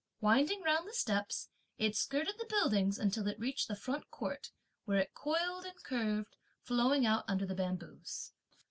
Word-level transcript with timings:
Winding 0.19 0.63
round 0.63 0.87
the 0.87 0.95
steps, 0.95 1.49
it 1.77 1.95
skirted 1.95 2.39
the 2.39 2.47
buildings 2.49 2.97
until 2.97 3.27
it 3.27 3.37
reached 3.39 3.67
the 3.67 3.75
front 3.75 4.09
court, 4.09 4.49
where 4.85 4.97
it 4.97 5.13
coiled 5.13 5.63
and 5.65 5.77
curved, 5.83 6.35
flowing 6.63 7.05
out 7.05 7.23
under 7.27 7.45
the 7.45 7.53
bamboos. 7.53 8.31